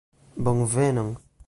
[0.43, 1.13] bonvenon